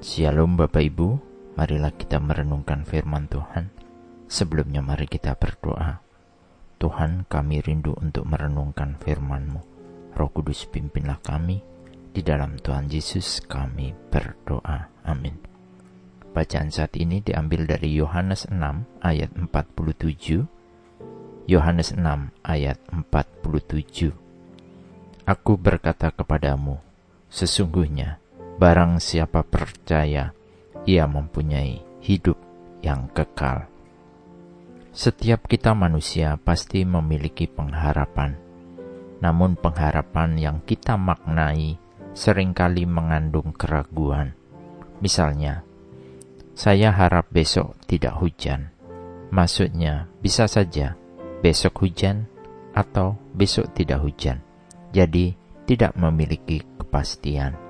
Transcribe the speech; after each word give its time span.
Shalom 0.00 0.56
Bapak 0.56 0.80
Ibu, 0.80 1.08
marilah 1.60 1.92
kita 1.92 2.16
merenungkan 2.24 2.88
firman 2.88 3.28
Tuhan. 3.28 3.68
Sebelumnya 4.32 4.80
mari 4.80 5.04
kita 5.04 5.36
berdoa. 5.36 6.00
Tuhan 6.80 7.28
kami 7.28 7.60
rindu 7.60 7.92
untuk 8.00 8.24
merenungkan 8.24 8.96
firman-Mu. 8.96 9.60
Roh 10.16 10.30
Kudus 10.32 10.64
pimpinlah 10.72 11.20
kami. 11.20 11.60
Di 12.16 12.24
dalam 12.24 12.56
Tuhan 12.56 12.88
Yesus 12.88 13.44
kami 13.44 13.92
berdoa. 14.08 14.88
Amin. 15.04 15.36
Bacaan 16.32 16.72
saat 16.72 16.96
ini 16.96 17.20
diambil 17.20 17.68
dari 17.68 17.92
Yohanes 17.92 18.48
6 18.48 18.56
ayat 19.04 19.36
47. 19.36 20.48
Yohanes 21.44 21.92
6 21.92 22.00
ayat 22.48 22.80
47. 22.88 24.16
Aku 25.28 25.60
berkata 25.60 26.08
kepadamu, 26.08 26.80
sesungguhnya 27.28 28.16
Barang 28.60 29.00
siapa 29.00 29.40
percaya, 29.40 30.36
ia 30.84 31.08
mempunyai 31.08 31.80
hidup 32.04 32.36
yang 32.84 33.08
kekal. 33.08 33.64
Setiap 34.92 35.48
kita 35.48 35.72
manusia 35.72 36.36
pasti 36.36 36.84
memiliki 36.84 37.48
pengharapan, 37.48 38.36
namun 39.24 39.56
pengharapan 39.56 40.36
yang 40.36 40.60
kita 40.60 41.00
maknai 41.00 41.80
sering 42.12 42.52
kali 42.52 42.84
mengandung 42.84 43.56
keraguan. 43.56 44.36
Misalnya, 45.00 45.64
saya 46.52 46.92
harap 46.92 47.32
besok 47.32 47.80
tidak 47.88 48.20
hujan. 48.20 48.68
Maksudnya, 49.32 50.04
bisa 50.20 50.44
saja 50.44 51.00
besok 51.40 51.88
hujan 51.88 52.28
atau 52.76 53.16
besok 53.32 53.72
tidak 53.72 54.04
hujan. 54.04 54.44
Jadi, 54.92 55.32
tidak 55.64 55.96
memiliki 55.96 56.60
kepastian 56.76 57.69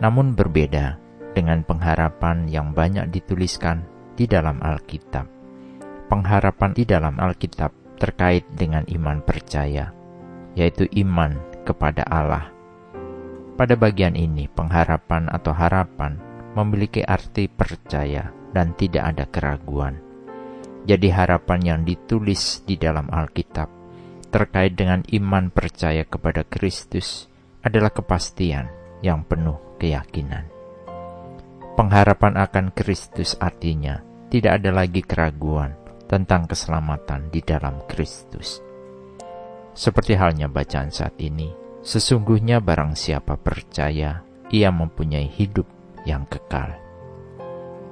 namun 0.00 0.36
berbeda 0.36 1.00
dengan 1.32 1.64
pengharapan 1.64 2.48
yang 2.48 2.72
banyak 2.72 3.08
dituliskan 3.12 3.84
di 4.16 4.24
dalam 4.24 4.60
Alkitab. 4.60 5.28
Pengharapan 6.08 6.70
di 6.72 6.84
dalam 6.88 7.20
Alkitab 7.20 8.00
terkait 8.00 8.48
dengan 8.56 8.84
iman 8.88 9.20
percaya, 9.20 9.92
yaitu 10.56 10.88
iman 11.04 11.36
kepada 11.64 12.04
Allah. 12.08 12.48
Pada 13.56 13.76
bagian 13.76 14.16
ini, 14.16 14.48
pengharapan 14.52 15.32
atau 15.32 15.52
harapan 15.52 16.20
memiliki 16.56 17.04
arti 17.04 17.48
percaya 17.48 18.32
dan 18.52 18.76
tidak 18.76 19.16
ada 19.16 19.24
keraguan. 19.28 20.00
Jadi, 20.86 21.08
harapan 21.10 21.60
yang 21.64 21.80
ditulis 21.82 22.62
di 22.64 22.78
dalam 22.78 23.08
Alkitab 23.12 23.68
terkait 24.28 24.76
dengan 24.76 25.00
iman 25.08 25.48
percaya 25.48 26.04
kepada 26.04 26.44
Kristus 26.44 27.26
adalah 27.64 27.90
kepastian 27.90 28.68
yang 29.00 29.24
penuh 29.24 29.65
keyakinan. 29.76 30.48
Pengharapan 31.76 32.40
akan 32.40 32.72
Kristus 32.72 33.36
artinya 33.36 34.00
tidak 34.32 34.64
ada 34.64 34.70
lagi 34.72 35.04
keraguan 35.04 35.76
tentang 36.08 36.48
keselamatan 36.48 37.28
di 37.28 37.44
dalam 37.44 37.84
Kristus. 37.84 38.64
Seperti 39.76 40.16
halnya 40.16 40.48
bacaan 40.48 40.88
saat 40.88 41.20
ini, 41.20 41.52
sesungguhnya 41.84 42.64
barang 42.64 42.96
siapa 42.96 43.36
percaya, 43.36 44.24
ia 44.48 44.70
mempunyai 44.72 45.28
hidup 45.28 45.68
yang 46.08 46.24
kekal. 46.24 46.72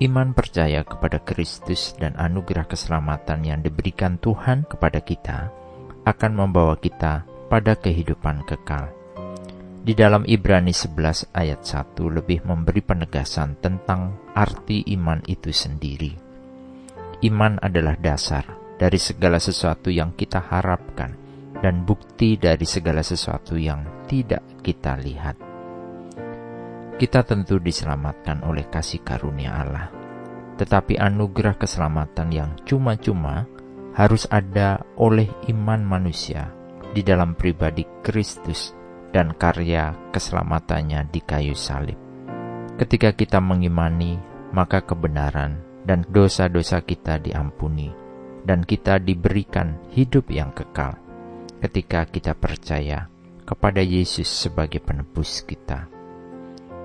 Iman 0.00 0.32
percaya 0.32 0.84
kepada 0.84 1.20
Kristus 1.20 1.92
dan 2.00 2.16
anugerah 2.16 2.64
keselamatan 2.64 3.44
yang 3.44 3.60
diberikan 3.60 4.16
Tuhan 4.16 4.64
kepada 4.64 5.00
kita 5.04 5.52
akan 6.04 6.32
membawa 6.32 6.76
kita 6.80 7.28
pada 7.48 7.76
kehidupan 7.76 8.44
kekal 8.44 8.92
di 9.86 9.94
dalam 9.94 10.26
Ibrani 10.26 10.74
11 10.74 11.30
ayat 11.30 11.62
1 11.62 11.94
lebih 12.10 12.42
memberi 12.42 12.82
penegasan 12.82 13.54
tentang 13.62 14.18
arti 14.34 14.82
iman 14.98 15.22
itu 15.30 15.54
sendiri. 15.54 16.10
Iman 17.22 17.62
adalah 17.62 17.94
dasar 17.94 18.42
dari 18.82 18.98
segala 18.98 19.38
sesuatu 19.38 19.86
yang 19.86 20.18
kita 20.18 20.42
harapkan 20.42 21.14
dan 21.62 21.86
bukti 21.86 22.34
dari 22.34 22.66
segala 22.66 23.06
sesuatu 23.06 23.54
yang 23.54 24.10
tidak 24.10 24.42
kita 24.66 24.98
lihat. 24.98 25.38
Kita 26.98 27.22
tentu 27.22 27.62
diselamatkan 27.62 28.42
oleh 28.42 28.66
kasih 28.66 29.06
karunia 29.06 29.54
Allah, 29.54 29.86
tetapi 30.58 30.98
anugerah 30.98 31.54
keselamatan 31.62 32.34
yang 32.34 32.50
cuma-cuma 32.66 33.46
harus 33.94 34.26
ada 34.34 34.82
oleh 34.98 35.30
iman 35.46 35.78
manusia 35.78 36.50
di 36.90 37.06
dalam 37.06 37.38
pribadi 37.38 37.86
Kristus 38.02 38.74
dan 39.16 39.32
karya 39.32 39.96
keselamatannya 40.12 41.08
di 41.08 41.24
kayu 41.24 41.56
salib. 41.56 41.96
Ketika 42.76 43.16
kita 43.16 43.40
mengimani, 43.40 44.20
maka 44.52 44.84
kebenaran 44.84 45.56
dan 45.88 46.04
dosa-dosa 46.04 46.84
kita 46.84 47.16
diampuni, 47.24 47.88
dan 48.44 48.60
kita 48.60 49.00
diberikan 49.00 49.80
hidup 49.96 50.28
yang 50.28 50.52
kekal 50.52 51.00
ketika 51.64 52.04
kita 52.04 52.36
percaya 52.36 53.08
kepada 53.48 53.80
Yesus 53.80 54.28
sebagai 54.28 54.84
penebus 54.84 55.40
kita. 55.48 55.88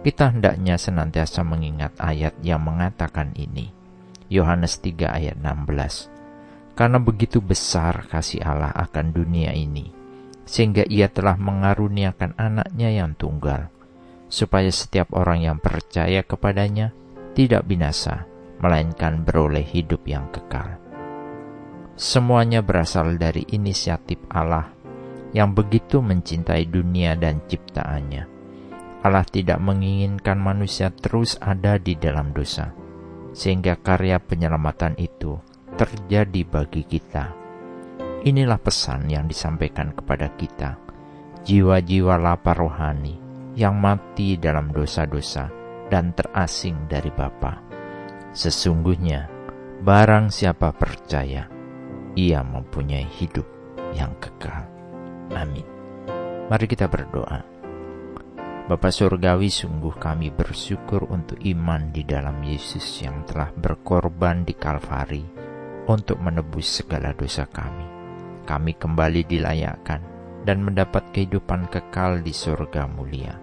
Kita 0.00 0.32
hendaknya 0.32 0.80
senantiasa 0.80 1.44
mengingat 1.44 1.92
ayat 2.00 2.40
yang 2.40 2.64
mengatakan 2.64 3.36
ini. 3.36 3.68
Yohanes 4.32 4.80
3 4.80 5.12
ayat 5.12 5.36
16. 5.36 6.72
Karena 6.72 6.96
begitu 6.96 7.44
besar 7.44 8.08
kasih 8.08 8.40
Allah 8.40 8.72
akan 8.72 9.12
dunia 9.12 9.52
ini, 9.52 10.03
sehingga 10.44 10.84
ia 10.88 11.08
telah 11.08 11.36
mengaruniakan 11.40 12.36
anaknya 12.36 12.92
yang 12.92 13.16
tunggal, 13.16 13.72
supaya 14.28 14.68
setiap 14.68 15.12
orang 15.16 15.44
yang 15.44 15.58
percaya 15.60 16.20
kepadanya 16.24 16.92
tidak 17.32 17.64
binasa, 17.64 18.28
melainkan 18.60 19.24
beroleh 19.24 19.64
hidup 19.64 20.04
yang 20.04 20.28
kekal. 20.30 20.78
Semuanya 21.94 22.60
berasal 22.60 23.16
dari 23.16 23.46
inisiatif 23.54 24.18
Allah 24.30 24.70
yang 25.34 25.50
begitu 25.50 25.98
mencintai 25.98 26.70
dunia 26.70 27.18
dan 27.18 27.42
ciptaannya. 27.46 28.30
Allah 29.04 29.26
tidak 29.28 29.60
menginginkan 29.60 30.40
manusia 30.40 30.88
terus 30.88 31.36
ada 31.42 31.76
di 31.76 31.92
dalam 31.98 32.32
dosa, 32.32 32.72
sehingga 33.36 33.76
karya 33.76 34.16
penyelamatan 34.16 34.96
itu 34.96 35.36
terjadi 35.74 36.42
bagi 36.46 36.86
kita 36.86 37.43
Inilah 38.24 38.56
pesan 38.56 39.12
yang 39.12 39.28
disampaikan 39.28 39.92
kepada 39.92 40.32
kita, 40.32 40.80
jiwa-jiwa 41.44 42.16
lapar 42.16 42.56
rohani 42.56 43.20
yang 43.52 43.76
mati 43.76 44.40
dalam 44.40 44.72
dosa-dosa 44.72 45.52
dan 45.92 46.16
terasing 46.16 46.88
dari 46.88 47.12
Bapa. 47.12 47.60
Sesungguhnya, 48.32 49.28
barang 49.84 50.32
siapa 50.32 50.72
percaya, 50.72 51.44
ia 52.16 52.40
mempunyai 52.40 53.04
hidup 53.04 53.44
yang 53.92 54.16
kekal. 54.16 54.72
Amin. 55.36 55.68
Mari 56.48 56.64
kita 56.64 56.88
berdoa. 56.88 57.44
Bapa 58.64 58.88
Surgawi 58.88 59.52
sungguh 59.52 60.00
kami 60.00 60.32
bersyukur 60.32 61.12
untuk 61.12 61.36
iman 61.44 61.92
di 61.92 62.08
dalam 62.08 62.40
Yesus 62.40 63.04
yang 63.04 63.28
telah 63.28 63.52
berkorban 63.52 64.48
di 64.48 64.56
Kalvari 64.56 65.24
untuk 65.92 66.16
menebus 66.24 66.80
segala 66.80 67.12
dosa 67.12 67.44
kami 67.44 67.93
kami 68.44 68.76
kembali 68.76 69.26
dilayakkan 69.26 70.00
dan 70.44 70.60
mendapat 70.60 71.02
kehidupan 71.16 71.66
kekal 71.72 72.20
di 72.20 72.30
surga 72.30 72.84
mulia. 72.86 73.34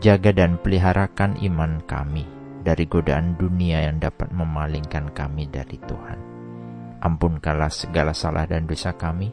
Jaga 0.00 0.32
dan 0.32 0.60
peliharakan 0.60 1.40
iman 1.44 1.80
kami 1.84 2.24
dari 2.66 2.84
godaan 2.90 3.38
dunia 3.38 3.86
yang 3.86 4.02
dapat 4.02 4.32
memalingkan 4.34 5.14
kami 5.14 5.46
dari 5.46 5.78
Tuhan. 5.78 6.18
Ampunkanlah 7.00 7.70
segala 7.70 8.16
salah 8.16 8.48
dan 8.48 8.66
dosa 8.66 8.96
kami, 8.96 9.30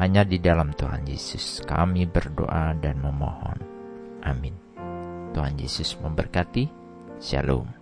hanya 0.00 0.24
di 0.24 0.40
dalam 0.40 0.72
Tuhan 0.72 1.04
Yesus 1.04 1.60
kami 1.68 2.08
berdoa 2.08 2.72
dan 2.80 3.02
memohon. 3.02 3.60
Amin. 4.24 4.56
Tuhan 5.36 5.58
Yesus 5.60 5.98
memberkati. 6.00 6.70
Shalom. 7.20 7.81